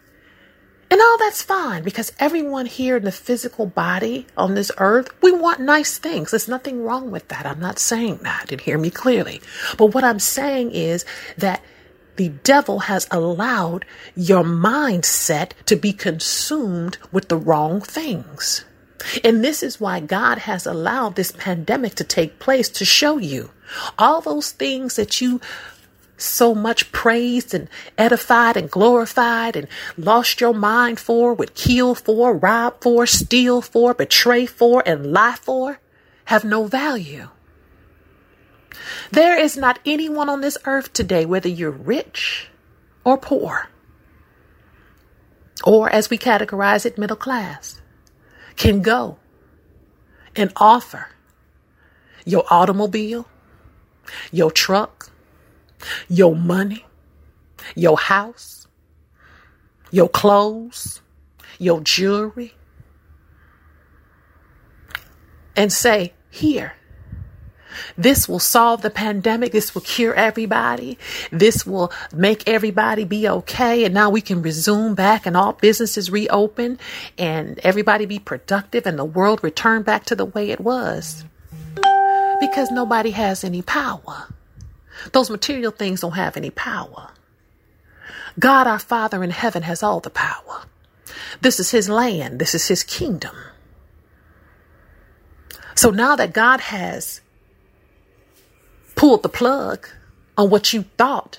And 0.91 1.01
all 1.01 1.19
that's 1.19 1.43
fine 1.43 1.83
because 1.83 2.13
everyone 2.19 2.67
here 2.67 2.97
in 2.97 3.05
the 3.05 3.11
physical 3.11 3.67
body 3.67 4.27
on 4.37 4.55
this 4.55 4.71
earth, 4.79 5.11
we 5.23 5.33
want 5.33 5.61
nice 5.61 5.99
things. 5.99 6.31
There's 6.31 6.47
nothing 6.47 6.83
wrong 6.83 7.11
with 7.11 7.29
that. 7.29 7.47
I'm 7.47 7.59
not 7.59 7.79
saying 7.79 8.19
that 8.23 8.53
and 8.53 8.61
hear 8.61 8.79
me 8.79 8.91
clearly. 8.91 9.41
But 9.77 9.87
what 9.87 10.05
I'm 10.05 10.21
saying 10.21 10.71
is 10.71 11.05
that 11.39 11.63
the 12.17 12.29
devil 12.29 12.81
has 12.81 13.09
allowed 13.11 13.85
your 14.15 14.45
mindset 14.45 15.51
to 15.67 15.77
be 15.77 15.93
consumed 15.93 16.99
with 17.13 17.29
the 17.29 17.37
wrong 17.37 17.81
things. 17.81 18.65
And 19.23 19.45
this 19.45 19.63
is 19.63 19.81
why 19.81 20.01
God 20.01 20.39
has 20.39 20.67
allowed 20.67 21.17
this 21.17 21.33
pandemic 21.33 21.95
to 21.97 22.05
take 22.05 22.39
place 22.39 22.69
to 22.71 22.85
show 22.85 23.19
you 23.19 23.51
all 23.99 24.21
those 24.21 24.53
things 24.53 24.97
that 24.97 25.21
you 25.21 25.41
so 26.17 26.55
much 26.55 26.93
praised 26.93 27.53
and 27.53 27.69
edified 27.99 28.57
and 28.57 28.71
glorified 28.71 29.57
and 29.57 29.69
lost 29.99 30.41
your 30.41 30.55
mind 30.55 31.01
for, 31.01 31.35
would 31.35 31.55
kill 31.55 31.95
for, 31.95 32.35
rob 32.35 32.81
for, 32.81 33.05
steal 33.07 33.61
for, 33.61 33.93
betray 33.93 34.47
for, 34.47 34.83
and 34.87 35.13
lie 35.13 35.37
for 35.43 35.81
have 36.27 36.45
no 36.45 36.65
value. 36.65 37.29
There 39.11 39.39
is 39.39 39.57
not 39.57 39.79
anyone 39.87 40.29
on 40.29 40.41
this 40.41 40.59
earth 40.65 40.93
today, 40.93 41.25
whether 41.25 41.49
you're 41.49 41.71
rich 41.71 42.49
or 43.05 43.19
poor, 43.19 43.69
or 45.65 45.89
as 45.91 46.11
we 46.11 46.19
categorize 46.19 46.85
it, 46.85 46.99
middle 46.99 47.17
class, 47.17 47.81
can 48.57 48.83
go 48.83 49.19
and 50.37 50.53
offer 50.57 51.09
your 52.25 52.45
automobile, 52.51 53.27
your 54.33 54.51
truck, 54.51 55.11
your 56.09 56.35
money, 56.35 56.85
your 57.75 57.99
house, 57.99 58.67
your 59.91 60.09
clothes, 60.09 61.01
your 61.59 61.81
jewelry, 61.81 62.55
and 65.57 65.73
say, 65.73 66.13
Here, 66.31 66.75
this 67.97 68.29
will 68.29 68.39
solve 68.39 68.83
the 68.83 68.91
pandemic. 68.91 69.53
This 69.53 69.75
will 69.75 69.83
cure 69.83 70.15
everybody. 70.15 70.99
This 71.31 71.67
will 71.67 71.93
make 72.13 72.49
everybody 72.49 73.05
be 73.05 73.29
okay. 73.29 73.85
And 73.85 73.95
now 73.95 74.11
we 74.11 74.21
can 74.21 74.43
resume 74.43 74.95
back 74.95 75.27
and 75.27 75.37
all 75.37 75.53
businesses 75.55 76.11
reopen 76.11 76.79
and 77.19 77.59
everybody 77.61 78.07
be 78.07 78.19
productive 78.19 78.87
and 78.87 78.99
the 78.99 79.05
world 79.05 79.43
return 79.43 79.83
back 79.83 80.05
to 80.07 80.15
the 80.15 80.25
way 80.25 80.51
it 80.51 80.61
was. 80.61 81.25
Because 82.41 82.71
nobody 82.71 83.11
has 83.13 83.45
any 83.45 83.63
power. 83.63 84.29
Those 85.13 85.31
material 85.31 85.73
things 85.73 86.01
don't 86.01 86.13
have 86.13 86.37
any 86.37 86.51
power. 86.51 87.11
God 88.39 88.67
our 88.67 88.79
Father 88.79 89.23
in 89.23 89.31
heaven 89.31 89.63
has 89.63 89.83
all 89.83 90.01
the 90.01 90.11
power. 90.11 90.65
This 91.41 91.61
is 91.61 91.71
his 91.71 91.89
land. 91.89 92.39
This 92.39 92.55
is 92.55 92.69
his 92.69 92.83
kingdom. 92.83 93.37
So 95.75 95.91
now 95.91 96.17
that 96.17 96.33
God 96.33 96.61
has 96.61 97.21
pulled 98.95 99.23
the 99.23 99.29
plug 99.29 99.89
on 100.37 100.51
what 100.51 100.73
you 100.73 100.85
thought 100.97 101.39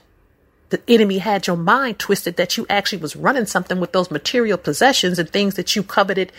the 0.70 0.82
enemy 0.88 1.20
had 1.20 1.48
your 1.48 1.56
mind 1.56 2.00
twisted 2.00 2.38
that 2.38 2.58
you 2.58 2.66
actually 2.70 2.98
was 2.98 3.16
running 3.16 3.46
something 3.46 3.80
with 3.80 3.92
those 3.92 4.10
material 4.10 4.58
possessions 4.58 5.20
and 5.20 5.30
things 5.30 5.56
that 5.56 5.76
you 5.76 5.84
coveted 5.84 6.32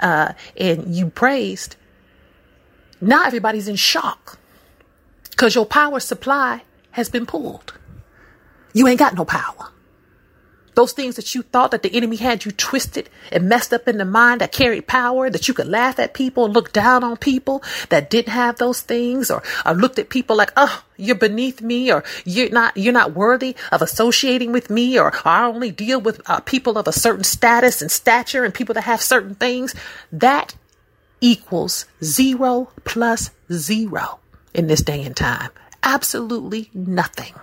uh, 0.00 0.32
and 0.56 0.94
you 0.94 1.10
praised. 1.10 1.76
Now 3.00 3.26
everybody's 3.26 3.68
in 3.68 3.76
shock 3.76 4.38
because 5.30 5.54
your 5.54 5.66
power 5.66 6.00
supply 6.00 6.62
has 6.92 7.08
been 7.08 7.26
pulled. 7.26 7.74
You 8.72 8.86
ain't 8.86 8.98
got 8.98 9.14
no 9.14 9.24
power 9.24 9.70
those 10.74 10.92
things 10.92 11.16
that 11.16 11.34
you 11.34 11.42
thought 11.42 11.70
that 11.70 11.82
the 11.82 11.94
enemy 11.94 12.16
had 12.16 12.44
you 12.44 12.50
twisted 12.52 13.08
and 13.32 13.48
messed 13.48 13.72
up 13.72 13.88
in 13.88 13.98
the 13.98 14.04
mind 14.04 14.40
that 14.40 14.52
carried 14.52 14.86
power, 14.86 15.30
that 15.30 15.48
you 15.48 15.54
could 15.54 15.68
laugh 15.68 15.98
at 15.98 16.14
people, 16.14 16.44
and 16.44 16.54
look 16.54 16.72
down 16.72 17.04
on 17.04 17.16
people 17.16 17.62
that 17.88 18.10
didn't 18.10 18.32
have 18.32 18.56
those 18.58 18.80
things, 18.80 19.30
or, 19.30 19.42
or 19.64 19.74
looked 19.74 19.98
at 19.98 20.08
people 20.08 20.36
like, 20.36 20.52
oh, 20.56 20.84
you're 20.96 21.16
beneath 21.16 21.60
me, 21.60 21.92
or 21.92 22.04
you're 22.24 22.50
not, 22.50 22.76
you're 22.76 22.92
not 22.92 23.14
worthy 23.14 23.54
of 23.72 23.82
associating 23.82 24.52
with 24.52 24.70
me, 24.70 24.98
or, 24.98 25.08
or 25.08 25.28
I 25.28 25.46
only 25.46 25.70
deal 25.70 26.00
with 26.00 26.20
uh, 26.28 26.40
people 26.40 26.78
of 26.78 26.88
a 26.88 26.92
certain 26.92 27.24
status 27.24 27.82
and 27.82 27.90
stature 27.90 28.44
and 28.44 28.52
people 28.52 28.74
that 28.74 28.82
have 28.82 29.00
certain 29.00 29.34
things. 29.34 29.74
That 30.12 30.54
equals 31.20 31.86
zero 32.02 32.70
plus 32.84 33.30
zero 33.52 34.18
in 34.52 34.66
this 34.66 34.82
day 34.82 35.02
and 35.02 35.16
time. 35.16 35.50
Absolutely 35.82 36.70
nothing. 36.74 37.34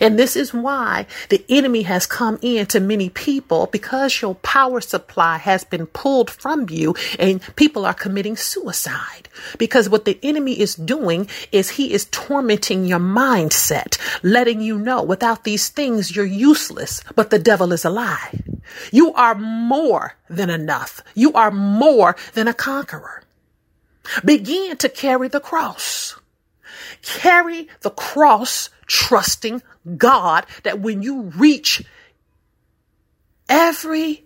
And 0.00 0.18
this 0.18 0.36
is 0.36 0.54
why 0.54 1.06
the 1.28 1.44
enemy 1.48 1.82
has 1.82 2.06
come 2.06 2.38
in 2.40 2.66
to 2.66 2.80
many 2.80 3.08
people 3.10 3.66
because 3.66 4.22
your 4.22 4.36
power 4.36 4.80
supply 4.80 5.38
has 5.38 5.64
been 5.64 5.86
pulled 5.86 6.30
from 6.30 6.68
you 6.70 6.94
and 7.18 7.42
people 7.56 7.84
are 7.84 7.94
committing 7.94 8.36
suicide. 8.36 9.28
Because 9.58 9.88
what 9.88 10.04
the 10.04 10.18
enemy 10.22 10.58
is 10.58 10.76
doing 10.76 11.28
is 11.50 11.70
he 11.70 11.92
is 11.92 12.06
tormenting 12.06 12.84
your 12.84 13.00
mindset, 13.00 13.98
letting 14.22 14.60
you 14.60 14.78
know 14.78 15.02
without 15.02 15.44
these 15.44 15.68
things 15.68 16.14
you're 16.14 16.24
useless, 16.24 17.02
but 17.14 17.30
the 17.30 17.38
devil 17.38 17.72
is 17.72 17.84
a 17.84 17.90
lie. 17.90 18.40
You 18.92 19.12
are 19.14 19.34
more 19.34 20.14
than 20.28 20.50
enough. 20.50 21.02
You 21.14 21.32
are 21.32 21.50
more 21.50 22.16
than 22.34 22.48
a 22.48 22.54
conqueror. 22.54 23.22
Begin 24.24 24.76
to 24.76 24.88
carry 24.88 25.28
the 25.28 25.40
cross. 25.40 26.16
Carry 27.02 27.68
the 27.80 27.90
cross 27.90 28.70
trusting 28.86 29.62
God 29.96 30.46
that 30.62 30.80
when 30.80 31.02
you 31.02 31.22
reach 31.22 31.82
every 33.48 34.24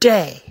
day 0.00 0.42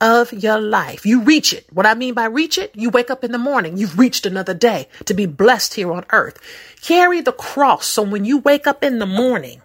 of 0.00 0.32
your 0.32 0.60
life, 0.60 1.06
you 1.06 1.22
reach 1.22 1.52
it. 1.52 1.66
What 1.72 1.86
I 1.86 1.94
mean 1.94 2.14
by 2.14 2.24
reach 2.24 2.58
it, 2.58 2.72
you 2.74 2.90
wake 2.90 3.10
up 3.10 3.22
in 3.22 3.30
the 3.30 3.38
morning, 3.38 3.76
you've 3.76 3.98
reached 3.98 4.26
another 4.26 4.54
day 4.54 4.88
to 5.04 5.14
be 5.14 5.26
blessed 5.26 5.74
here 5.74 5.92
on 5.92 6.04
earth. 6.10 6.38
Carry 6.80 7.20
the 7.20 7.32
cross 7.32 7.86
so 7.86 8.02
when 8.02 8.24
you 8.24 8.38
wake 8.38 8.66
up 8.66 8.82
in 8.82 8.98
the 8.98 9.06
morning, 9.06 9.62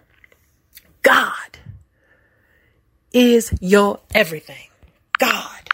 God 1.02 1.58
is 3.12 3.52
your 3.60 4.00
everything. 4.14 4.68
God 5.18 5.70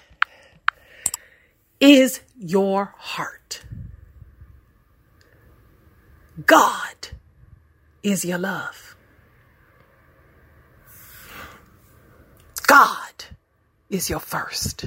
is 1.79 2.21
your 2.39 2.95
heart. 2.97 3.44
God 6.47 7.09
is 8.03 8.25
your 8.25 8.39
love. 8.39 8.97
God 12.67 13.25
is 13.89 14.11
your 14.11 14.19
first 14.19 14.87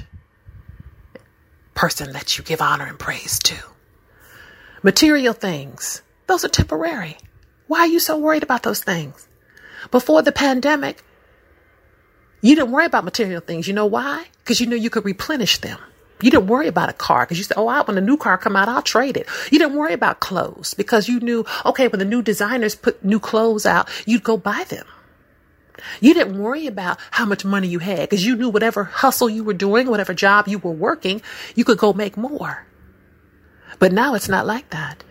person 1.74 2.12
that 2.12 2.36
you 2.36 2.44
give 2.44 2.60
honor 2.60 2.86
and 2.86 2.98
praise 2.98 3.38
to. 3.38 3.56
Material 4.82 5.32
things, 5.32 6.02
those 6.26 6.44
are 6.44 6.48
temporary. 6.48 7.16
Why 7.66 7.80
are 7.80 7.86
you 7.86 8.00
so 8.00 8.18
worried 8.18 8.42
about 8.42 8.62
those 8.62 8.80
things? 8.80 9.26
Before 9.90 10.22
the 10.22 10.32
pandemic, 10.32 11.02
you 12.40 12.54
didn't 12.56 12.72
worry 12.72 12.86
about 12.86 13.04
material 13.04 13.40
things. 13.40 13.66
You 13.66 13.74
know 13.74 13.86
why? 13.86 14.26
Because 14.38 14.60
you 14.60 14.66
knew 14.66 14.76
you 14.76 14.90
could 14.90 15.04
replenish 15.04 15.58
them. 15.58 15.78
You 16.20 16.30
didn't 16.30 16.48
worry 16.48 16.66
about 16.66 16.88
a 16.88 16.94
car 16.94 17.24
because 17.24 17.38
you 17.38 17.44
said, 17.44 17.56
"Oh, 17.56 17.68
I, 17.68 17.82
when 17.82 17.96
a 17.96 18.00
new 18.00 18.16
car 18.16 18.38
come 18.38 18.56
out, 18.56 18.68
I'll 18.68 18.82
trade 18.82 19.16
it." 19.16 19.28
You 19.50 19.58
didn't 19.58 19.76
worry 19.76 19.92
about 19.92 20.20
clothes 20.20 20.74
because 20.74 21.08
you 21.08 21.20
knew, 21.20 21.46
okay, 21.64 21.88
when 21.88 21.98
the 21.98 22.04
new 22.04 22.22
designers 22.22 22.74
put 22.74 23.04
new 23.04 23.20
clothes 23.20 23.66
out, 23.66 23.88
you'd 24.06 24.24
go 24.24 24.36
buy 24.36 24.64
them. 24.68 24.86
You 26.00 26.14
didn't 26.14 26.38
worry 26.38 26.66
about 26.66 26.98
how 27.10 27.24
much 27.24 27.44
money 27.44 27.68
you 27.68 27.78
had 27.78 28.08
because 28.08 28.26
you 28.26 28.36
knew 28.36 28.48
whatever 28.48 28.84
hustle 28.84 29.30
you 29.30 29.44
were 29.44 29.54
doing, 29.54 29.88
whatever 29.88 30.14
job 30.14 30.48
you 30.48 30.58
were 30.58 30.72
working, 30.72 31.22
you 31.54 31.64
could 31.64 31.78
go 31.78 31.92
make 31.92 32.16
more. 32.16 32.66
But 33.78 33.92
now 33.92 34.14
it's 34.14 34.28
not 34.28 34.46
like 34.46 34.70
that. 34.70 35.04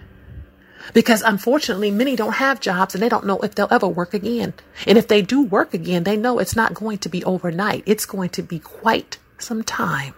Because 0.93 1.21
unfortunately, 1.21 1.91
many 1.91 2.15
don't 2.15 2.33
have 2.33 2.59
jobs 2.59 2.95
and 2.95 3.01
they 3.01 3.09
don't 3.09 3.25
know 3.25 3.39
if 3.39 3.55
they'll 3.55 3.67
ever 3.71 3.87
work 3.87 4.13
again. 4.13 4.53
And 4.85 4.97
if 4.97 5.07
they 5.07 5.21
do 5.21 5.43
work 5.43 5.73
again, 5.73 6.03
they 6.03 6.17
know 6.17 6.39
it's 6.39 6.55
not 6.55 6.73
going 6.73 6.97
to 6.99 7.09
be 7.09 7.23
overnight. 7.23 7.83
It's 7.85 8.05
going 8.05 8.29
to 8.31 8.41
be 8.41 8.59
quite 8.59 9.17
some 9.37 9.63
time. 9.63 10.13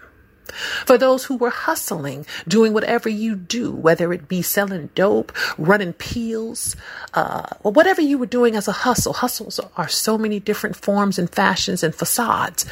For 0.52 0.98
those 0.98 1.26
who 1.26 1.38
were 1.38 1.50
hustling, 1.50 2.26
doing 2.48 2.74
whatever 2.74 3.10
you 3.10 3.36
do, 3.36 3.72
whether 3.72 4.12
it 4.14 4.28
be 4.28 4.42
selling 4.42 4.90
dope, 4.96 5.32
running 5.58 5.94
peels, 5.94 6.76
uh, 7.14 7.48
or 7.64 7.72
whatever 7.72 8.02
you 8.02 8.18
were 8.18 8.26
doing 8.26 8.56
as 8.56 8.68
a 8.68 8.72
hustle. 8.74 9.14
Hustles 9.14 9.60
are 9.78 9.88
so 9.88 10.18
many 10.18 10.40
different 10.40 10.76
forms 10.76 11.20
and 11.20 11.30
fashions 11.30 11.84
and 11.84 11.94
facades. 11.94 12.66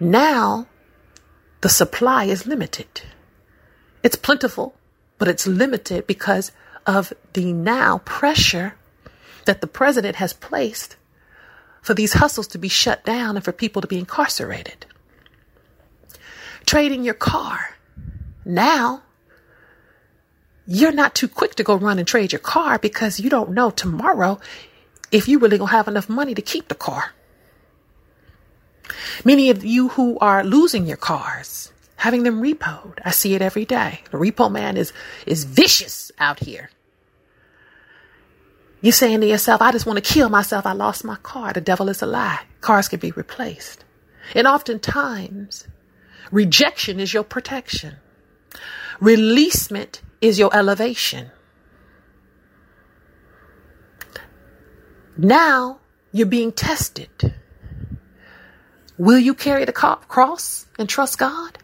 Now, 0.00 0.66
the 1.60 1.68
supply 1.68 2.24
is 2.24 2.46
limited. 2.46 3.02
It's 4.02 4.16
plentiful, 4.16 4.74
but 5.18 5.28
it's 5.28 5.46
limited 5.46 6.06
because 6.06 6.52
of 6.86 7.12
the 7.32 7.52
now 7.52 7.98
pressure 8.04 8.74
that 9.46 9.60
the 9.60 9.66
president 9.66 10.16
has 10.16 10.32
placed 10.32 10.96
for 11.82 11.94
these 11.94 12.14
hustles 12.14 12.46
to 12.48 12.58
be 12.58 12.68
shut 12.68 13.04
down 13.04 13.36
and 13.36 13.44
for 13.44 13.52
people 13.52 13.82
to 13.82 13.88
be 13.88 13.98
incarcerated 13.98 14.86
trading 16.66 17.04
your 17.04 17.14
car. 17.14 17.76
Now, 18.44 19.02
you're 20.66 20.92
not 20.92 21.14
too 21.14 21.28
quick 21.28 21.54
to 21.56 21.64
go 21.64 21.74
run 21.74 21.98
and 21.98 22.08
trade 22.08 22.32
your 22.32 22.40
car 22.40 22.78
because 22.78 23.20
you 23.20 23.30
don't 23.30 23.50
know 23.50 23.70
tomorrow 23.70 24.40
if 25.12 25.28
you 25.28 25.38
really 25.38 25.58
gonna 25.58 25.70
have 25.70 25.88
enough 25.88 26.08
money 26.08 26.34
to 26.34 26.42
keep 26.42 26.68
the 26.68 26.74
car. 26.74 27.12
Many 29.24 29.50
of 29.50 29.64
you 29.64 29.88
who 29.88 30.18
are 30.18 30.44
losing 30.44 30.86
your 30.86 30.96
cars, 30.96 31.72
having 31.96 32.22
them 32.22 32.42
repoed, 32.42 32.98
I 33.04 33.10
see 33.10 33.34
it 33.34 33.42
every 33.42 33.64
day. 33.64 34.00
The 34.10 34.18
repo 34.18 34.50
man 34.50 34.76
is 34.76 34.92
is 35.26 35.44
vicious 35.44 36.12
out 36.18 36.40
here. 36.40 36.70
You're 38.80 38.92
saying 38.92 39.22
to 39.22 39.26
yourself, 39.26 39.62
I 39.62 39.72
just 39.72 39.86
want 39.86 39.96
to 39.96 40.12
kill 40.12 40.28
myself. 40.28 40.66
I 40.66 40.72
lost 40.72 41.04
my 41.04 41.16
car. 41.16 41.54
The 41.54 41.62
devil 41.62 41.88
is 41.88 42.02
a 42.02 42.06
lie. 42.06 42.40
Cars 42.60 42.88
can 42.88 43.00
be 43.00 43.12
replaced. 43.12 43.82
And 44.34 44.46
oftentimes, 44.46 45.66
Rejection 46.34 46.98
is 46.98 47.14
your 47.14 47.22
protection. 47.22 47.94
Releasement 48.98 50.02
is 50.20 50.36
your 50.36 50.52
elevation. 50.52 51.30
Now 55.16 55.78
you're 56.10 56.26
being 56.26 56.50
tested. 56.50 57.36
Will 58.98 59.20
you 59.20 59.34
carry 59.34 59.64
the 59.64 59.72
cross 59.72 60.66
and 60.76 60.88
trust 60.88 61.18
God 61.18 61.56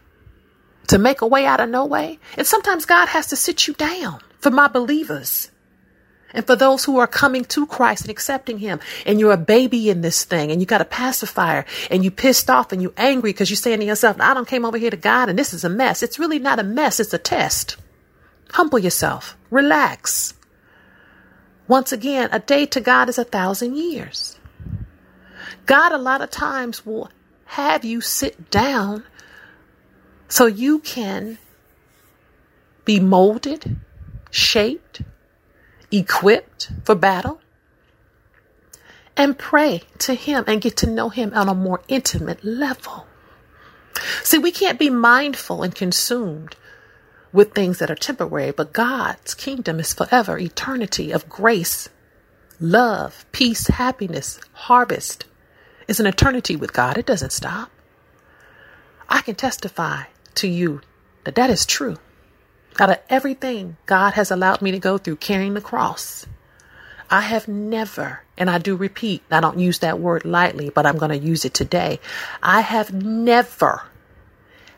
to 0.87 0.97
make 0.97 1.19
a 1.19 1.27
way 1.27 1.45
out 1.45 1.59
of 1.59 1.69
no 1.69 1.85
way? 1.85 2.19
And 2.37 2.47
sometimes 2.47 2.85
God 2.85 3.09
has 3.09 3.27
to 3.27 3.35
sit 3.35 3.67
you 3.67 3.73
down 3.73 4.21
for 4.39 4.51
my 4.51 4.69
believers. 4.69 5.51
And 6.33 6.45
for 6.45 6.55
those 6.55 6.85
who 6.85 6.97
are 6.99 7.07
coming 7.07 7.45
to 7.45 7.65
Christ 7.65 8.03
and 8.03 8.11
accepting 8.11 8.59
Him, 8.59 8.79
and 9.05 9.19
you're 9.19 9.33
a 9.33 9.37
baby 9.37 9.89
in 9.89 10.01
this 10.01 10.23
thing, 10.23 10.51
and 10.51 10.61
you 10.61 10.67
got 10.67 10.81
a 10.81 10.85
pacifier, 10.85 11.65
and 11.89 12.03
you 12.03 12.11
pissed 12.11 12.49
off 12.49 12.71
and 12.71 12.81
you 12.81 12.93
angry 12.95 13.31
because 13.31 13.49
you're 13.49 13.57
saying 13.57 13.79
to 13.79 13.85
yourself, 13.85 14.17
I 14.19 14.33
don't 14.33 14.47
came 14.51 14.65
over 14.65 14.77
here 14.77 14.91
to 14.91 14.97
God 14.97 15.29
and 15.29 15.39
this 15.39 15.53
is 15.53 15.63
a 15.63 15.69
mess. 15.69 16.03
It's 16.03 16.19
really 16.19 16.37
not 16.37 16.59
a 16.59 16.63
mess, 16.63 16.99
it's 16.99 17.13
a 17.13 17.17
test. 17.17 17.77
Humble 18.51 18.79
yourself. 18.79 19.37
Relax. 19.49 20.33
Once 21.67 21.93
again, 21.93 22.27
a 22.33 22.39
day 22.39 22.65
to 22.65 22.81
God 22.81 23.07
is 23.07 23.17
a 23.17 23.23
thousand 23.23 23.77
years. 23.77 24.37
God, 25.65 25.93
a 25.93 25.97
lot 25.97 26.21
of 26.21 26.29
times, 26.29 26.85
will 26.85 27.09
have 27.45 27.85
you 27.85 28.01
sit 28.01 28.51
down 28.51 29.05
so 30.27 30.47
you 30.47 30.79
can 30.79 31.37
be 32.83 32.99
molded, 32.99 33.77
shaped, 34.31 35.01
equipped 35.91 36.71
for 36.83 36.95
battle 36.95 37.41
and 39.17 39.37
pray 39.37 39.83
to 39.99 40.13
Him 40.13 40.43
and 40.47 40.61
get 40.61 40.77
to 40.77 40.89
know 40.89 41.09
Him 41.09 41.31
on 41.33 41.49
a 41.49 41.53
more 41.53 41.81
intimate 41.87 42.43
level. 42.43 43.07
See, 44.23 44.37
we 44.37 44.51
can't 44.51 44.79
be 44.79 44.89
mindful 44.89 45.63
and 45.63 45.75
consumed 45.75 46.55
with 47.33 47.53
things 47.53 47.79
that 47.79 47.91
are 47.91 47.95
temporary, 47.95 48.51
but 48.51 48.73
God's 48.73 49.33
kingdom 49.33 49.79
is 49.79 49.93
forever, 49.93 50.37
eternity 50.37 51.11
of 51.11 51.29
grace, 51.29 51.89
love, 52.59 53.25
peace, 53.31 53.67
happiness, 53.67 54.39
harvest 54.53 55.25
is 55.87 55.99
an 55.99 56.07
eternity 56.07 56.55
with 56.55 56.73
God. 56.73 56.97
It 56.97 57.05
doesn't 57.05 57.31
stop. 57.31 57.69
I 59.09 59.21
can 59.21 59.35
testify 59.35 60.03
to 60.35 60.47
you 60.47 60.81
that 61.25 61.35
that 61.35 61.49
is 61.49 61.65
true. 61.65 61.97
Out 62.79 62.89
of 62.89 62.99
everything 63.09 63.77
God 63.85 64.13
has 64.13 64.31
allowed 64.31 64.61
me 64.61 64.71
to 64.71 64.79
go 64.79 64.97
through 64.97 65.17
carrying 65.17 65.53
the 65.53 65.61
cross, 65.61 66.25
I 67.09 67.21
have 67.21 67.47
never, 67.47 68.21
and 68.37 68.49
I 68.49 68.57
do 68.57 68.75
repeat, 68.75 69.21
I 69.29 69.41
don't 69.41 69.59
use 69.59 69.79
that 69.79 69.99
word 69.99 70.23
lightly, 70.23 70.69
but 70.69 70.85
I'm 70.85 70.97
going 70.97 71.11
to 71.11 71.27
use 71.27 71.43
it 71.43 71.53
today. 71.53 71.99
I 72.41 72.61
have 72.61 72.93
never 72.93 73.83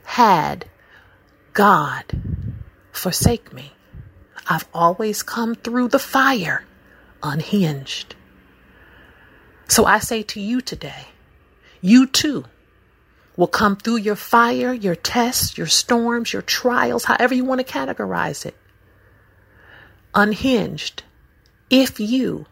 had 0.03 0.65
God 1.53 2.06
forsake 2.91 3.53
me. 3.53 3.73
I've 4.47 4.67
always 4.73 5.23
come 5.23 5.56
through 5.56 5.89
the 5.89 5.99
fire 5.99 6.65
unhinged. 7.21 8.15
So 9.67 9.86
I 9.86 9.99
say 9.99 10.23
to 10.23 10.41
you 10.41 10.60
today, 10.60 11.06
you 11.82 12.08
too 12.08 12.45
will 13.35 13.47
come 13.47 13.75
through 13.75 13.97
your 13.97 14.15
fire, 14.15 14.73
your 14.73 14.95
tests, 14.95 15.57
your 15.57 15.67
storms, 15.67 16.33
your 16.33 16.41
trials, 16.41 17.05
however 17.05 17.33
you 17.33 17.43
want 17.43 17.65
to 17.65 17.73
categorize 17.73 18.45
it, 18.45 18.55
unhinged. 20.13 21.03
If 21.69 21.99
you 21.99 22.45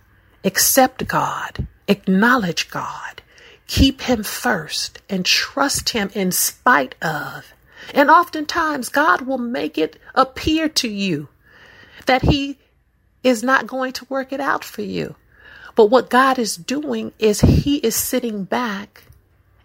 accept 0.43 1.07
God, 1.07 1.67
acknowledge 1.87 2.69
God, 2.69 3.21
keep 3.67 4.01
Him 4.01 4.23
first, 4.23 4.99
and 5.09 5.25
trust 5.25 5.89
Him 5.89 6.09
in 6.15 6.31
spite 6.31 6.95
of. 7.01 7.53
And 7.93 8.09
oftentimes, 8.09 8.89
God 8.89 9.21
will 9.21 9.37
make 9.37 9.77
it 9.77 9.99
appear 10.15 10.69
to 10.69 10.89
you 10.89 11.27
that 12.05 12.23
He 12.23 12.57
is 13.23 13.43
not 13.43 13.67
going 13.67 13.93
to 13.93 14.05
work 14.05 14.33
it 14.33 14.39
out 14.39 14.63
for 14.63 14.81
you. 14.81 15.15
But 15.75 15.85
what 15.85 16.09
God 16.09 16.39
is 16.39 16.55
doing 16.55 17.13
is 17.19 17.41
He 17.41 17.77
is 17.77 17.95
sitting 17.95 18.43
back 18.43 19.03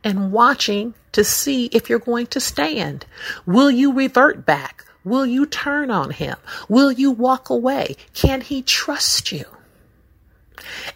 and 0.05 0.31
watching 0.33 0.95
to 1.17 1.25
see 1.25 1.65
if 1.73 1.89
you're 1.89 1.99
going 1.99 2.27
to 2.27 2.39
stand. 2.39 3.07
Will 3.47 3.71
you 3.71 3.91
revert 3.91 4.45
back? 4.45 4.85
Will 5.03 5.25
you 5.25 5.47
turn 5.47 5.91
on 5.91 6.11
him? 6.11 6.37
Will 6.69 6.93
you 6.93 7.11
walk 7.11 7.49
away? 7.49 7.97
Can 8.13 8.43
he 8.43 8.61
trust 8.61 9.33
you? 9.33 9.47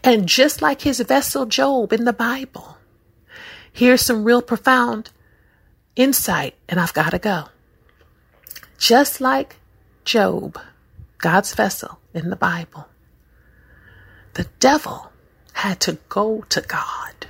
And 0.04 0.28
just 0.28 0.60
like 0.60 0.82
his 0.82 1.00
vessel 1.00 1.46
Job 1.46 1.94
in 1.94 2.04
the 2.04 2.12
Bible, 2.12 2.76
here's 3.72 4.02
some 4.02 4.24
real 4.24 4.42
profound 4.42 5.08
insight, 5.96 6.54
and 6.68 6.78
I've 6.78 6.92
got 6.92 7.12
to 7.12 7.18
go. 7.18 7.44
Just 8.76 9.22
like 9.22 9.56
Job, 10.04 10.60
God's 11.16 11.54
vessel 11.54 11.98
in 12.12 12.28
the 12.28 12.36
Bible, 12.36 12.88
the 14.34 14.48
devil 14.58 15.12
had 15.54 15.80
to 15.80 15.96
go 16.10 16.44
to 16.50 16.60
God 16.60 17.26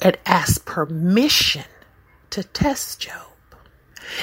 and 0.00 0.16
ask 0.24 0.64
permission 0.64 1.64
to 2.34 2.42
test 2.42 3.00
Job. 3.00 3.22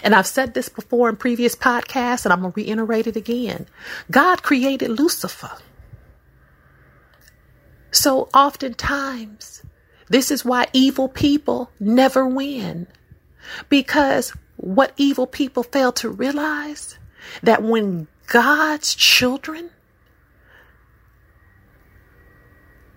And 0.04 0.14
I've 0.14 0.28
said 0.28 0.54
this 0.54 0.70
before 0.70 1.10
in 1.10 1.16
previous 1.16 1.56
podcasts, 1.56 2.26
and 2.26 2.34
I'm 2.34 2.42
going 2.42 2.54
to 2.54 2.62
reiterate 2.62 3.08
it 3.08 3.16
again. 3.16 3.68
God 4.10 4.44
created 4.44 4.90
Lucifer. 4.90 5.58
So 7.92 8.30
oftentimes, 8.34 9.64
this 10.10 10.30
is 10.30 10.44
why 10.44 10.68
evil 10.74 11.08
people 11.08 11.72
never 11.80 12.28
win. 12.28 12.88
Because 13.70 14.34
what 14.58 14.94
evil 14.98 15.26
people 15.26 15.64
fail 15.64 15.92
to 15.94 16.10
realize 16.10 16.98
that 17.44 17.64
when 17.64 18.08
God's 18.28 18.94
children 18.94 19.70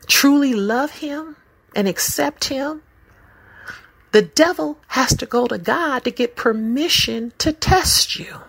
truly 0.07 0.55
love 0.55 0.91
Him 0.91 1.37
and 1.75 1.89
accept 1.89 2.45
Him, 2.45 2.83
the 4.15 4.23
devil 4.23 4.79
has 4.87 5.13
to 5.17 5.27
go 5.27 5.49
to 5.49 5.59
God 5.59 6.05
to 6.05 6.11
get 6.13 6.37
permission 6.37 7.33
to 7.39 7.53
test 7.53 8.17
you. 8.17 8.43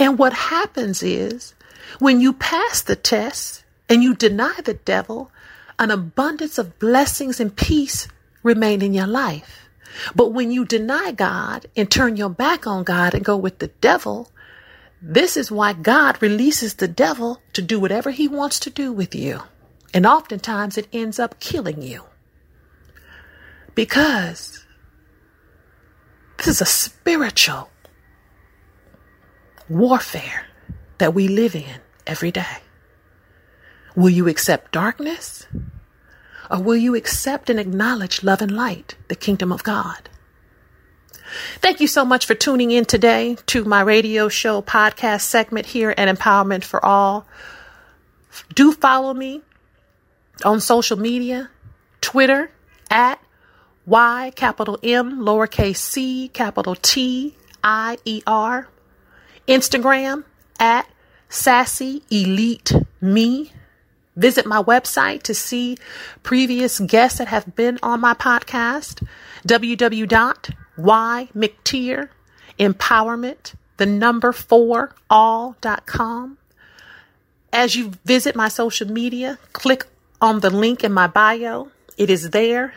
And 0.00 0.18
what 0.18 0.32
happens 0.32 1.00
is 1.00 1.54
when 2.00 2.20
you 2.20 2.32
pass 2.32 2.82
the 2.82 2.96
test 2.96 3.62
and 3.88 4.02
you 4.02 4.16
deny 4.16 4.56
the 4.64 4.74
devil, 4.74 5.30
an 5.78 5.92
abundance 5.92 6.58
of 6.58 6.80
blessings 6.80 7.38
and 7.38 7.54
peace 7.54 8.08
remain 8.42 8.82
in 8.82 8.92
your 8.92 9.06
life. 9.06 9.68
But 10.12 10.32
when 10.32 10.50
you 10.50 10.64
deny 10.64 11.12
God 11.12 11.66
and 11.76 11.88
turn 11.88 12.16
your 12.16 12.28
back 12.28 12.66
on 12.66 12.82
God 12.82 13.14
and 13.14 13.24
go 13.24 13.36
with 13.36 13.60
the 13.60 13.68
devil, 13.80 14.32
this 15.00 15.36
is 15.36 15.52
why 15.52 15.72
God 15.72 16.20
releases 16.20 16.74
the 16.74 16.88
devil 16.88 17.40
to 17.52 17.62
do 17.62 17.78
whatever 17.78 18.10
he 18.10 18.26
wants 18.26 18.58
to 18.58 18.70
do 18.70 18.92
with 18.92 19.14
you. 19.14 19.40
And 19.94 20.04
oftentimes 20.04 20.76
it 20.76 20.88
ends 20.92 21.20
up 21.20 21.38
killing 21.38 21.80
you. 21.80 22.02
Because 23.76 24.63
this 26.44 26.56
is 26.56 26.60
a 26.60 26.66
spiritual 26.66 27.70
warfare 29.66 30.44
that 30.98 31.14
we 31.14 31.26
live 31.26 31.54
in 31.54 31.80
every 32.06 32.30
day. 32.30 32.58
Will 33.96 34.10
you 34.10 34.28
accept 34.28 34.70
darkness? 34.70 35.46
Or 36.50 36.60
will 36.60 36.76
you 36.76 36.94
accept 36.96 37.48
and 37.48 37.58
acknowledge 37.58 38.22
love 38.22 38.42
and 38.42 38.54
light, 38.54 38.94
the 39.08 39.14
kingdom 39.14 39.52
of 39.52 39.62
God? 39.62 40.10
Thank 41.60 41.80
you 41.80 41.86
so 41.86 42.04
much 42.04 42.26
for 42.26 42.34
tuning 42.34 42.70
in 42.70 42.84
today 42.84 43.38
to 43.46 43.64
my 43.64 43.80
radio 43.80 44.28
show 44.28 44.60
podcast 44.60 45.22
segment 45.22 45.64
here 45.64 45.94
at 45.96 46.14
Empowerment 46.14 46.62
for 46.62 46.84
All. 46.84 47.26
Do 48.54 48.72
follow 48.72 49.14
me 49.14 49.40
on 50.44 50.60
social 50.60 50.98
media, 50.98 51.48
Twitter 52.02 52.50
at 52.90 53.18
Y 53.86 54.32
capital 54.34 54.78
M 54.82 55.20
lowercase 55.20 55.76
c 55.76 56.28
capital 56.28 56.74
T 56.74 57.36
I 57.62 57.98
E 58.04 58.22
R, 58.26 58.68
Instagram 59.46 60.24
at 60.58 60.88
Sassy 61.28 62.02
Elite 62.10 62.72
Me. 63.00 63.52
Visit 64.16 64.46
my 64.46 64.62
website 64.62 65.22
to 65.24 65.34
see 65.34 65.76
previous 66.22 66.78
guests 66.80 67.18
that 67.18 67.28
have 67.28 67.56
been 67.56 67.78
on 67.82 68.00
my 68.00 68.14
podcast, 68.14 69.04
www.ymctier 69.46 70.48
empowerment, 72.58 73.54
the 73.76 73.86
number 73.86 74.32
four 74.32 74.94
all.com. 75.10 76.38
As 77.52 77.76
you 77.76 77.92
visit 78.04 78.36
my 78.36 78.48
social 78.48 78.90
media, 78.90 79.38
click 79.52 79.86
on 80.20 80.40
the 80.40 80.50
link 80.50 80.84
in 80.84 80.92
my 80.92 81.06
bio. 81.06 81.70
It 81.96 82.10
is 82.10 82.30
there. 82.30 82.74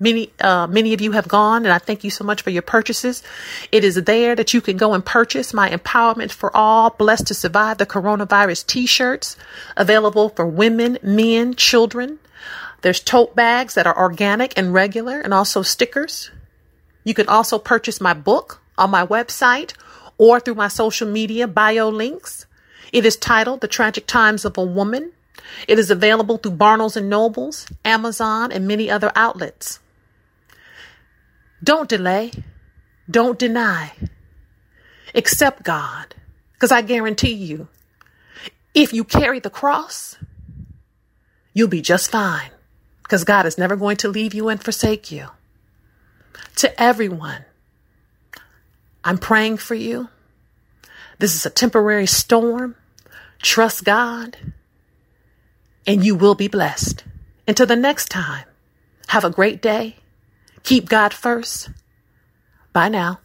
Many, 0.00 0.32
uh, 0.40 0.66
many 0.66 0.92
of 0.92 1.00
you 1.00 1.12
have 1.12 1.28
gone, 1.28 1.64
and 1.64 1.72
I 1.72 1.78
thank 1.78 2.02
you 2.02 2.10
so 2.10 2.24
much 2.24 2.42
for 2.42 2.50
your 2.50 2.62
purchases. 2.62 3.22
It 3.70 3.84
is 3.84 3.94
there 3.94 4.34
that 4.34 4.52
you 4.52 4.60
can 4.60 4.76
go 4.76 4.92
and 4.92 5.04
purchase 5.04 5.54
my 5.54 5.70
Empowerment 5.70 6.32
for 6.32 6.54
All 6.54 6.90
Blessed 6.90 7.28
to 7.28 7.34
Survive 7.34 7.78
the 7.78 7.86
Coronavirus 7.86 8.66
t 8.66 8.86
shirts 8.86 9.36
available 9.76 10.30
for 10.30 10.46
women, 10.46 10.98
men, 11.02 11.54
children. 11.54 12.18
There's 12.82 13.00
tote 13.00 13.36
bags 13.36 13.74
that 13.74 13.86
are 13.86 13.96
organic 13.96 14.58
and 14.58 14.74
regular, 14.74 15.20
and 15.20 15.32
also 15.32 15.62
stickers. 15.62 16.30
You 17.04 17.14
can 17.14 17.28
also 17.28 17.58
purchase 17.58 18.00
my 18.00 18.14
book 18.14 18.60
on 18.76 18.90
my 18.90 19.06
website 19.06 19.74
or 20.18 20.40
through 20.40 20.56
my 20.56 20.68
social 20.68 21.08
media 21.08 21.46
bio 21.46 21.88
links. 21.88 22.46
It 22.92 23.06
is 23.06 23.16
titled 23.16 23.60
The 23.60 23.68
Tragic 23.68 24.06
Times 24.06 24.44
of 24.44 24.58
a 24.58 24.64
Woman. 24.64 25.12
It 25.68 25.78
is 25.78 25.90
available 25.90 26.38
through 26.38 26.52
Barnes 26.52 26.96
and 26.96 27.08
Nobles, 27.08 27.66
Amazon, 27.84 28.50
and 28.50 28.66
many 28.66 28.90
other 28.90 29.12
outlets. 29.14 29.78
Don't 31.64 31.88
delay. 31.88 32.30
Don't 33.10 33.38
deny. 33.38 33.92
Accept 35.14 35.62
God. 35.62 36.14
Because 36.52 36.70
I 36.70 36.82
guarantee 36.82 37.32
you, 37.32 37.68
if 38.74 38.92
you 38.92 39.02
carry 39.02 39.40
the 39.40 39.50
cross, 39.50 40.16
you'll 41.54 41.68
be 41.68 41.80
just 41.80 42.10
fine. 42.10 42.50
Because 43.02 43.24
God 43.24 43.46
is 43.46 43.56
never 43.56 43.76
going 43.76 43.96
to 43.98 44.08
leave 44.08 44.34
you 44.34 44.48
and 44.48 44.62
forsake 44.62 45.10
you. 45.10 45.28
To 46.56 46.82
everyone, 46.82 47.44
I'm 49.02 49.18
praying 49.18 49.56
for 49.58 49.74
you. 49.74 50.08
This 51.18 51.34
is 51.34 51.46
a 51.46 51.50
temporary 51.50 52.06
storm. 52.06 52.76
Trust 53.40 53.84
God, 53.84 54.36
and 55.86 56.04
you 56.04 56.14
will 56.14 56.34
be 56.34 56.48
blessed. 56.48 57.04
Until 57.46 57.66
the 57.66 57.76
next 57.76 58.08
time, 58.08 58.46
have 59.08 59.24
a 59.24 59.30
great 59.30 59.60
day 59.60 59.96
Keep 60.64 60.88
God 60.88 61.14
first. 61.14 61.70
Bye 62.72 62.88
now. 62.88 63.20